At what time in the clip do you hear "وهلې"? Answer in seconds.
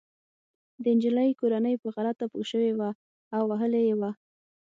3.51-3.81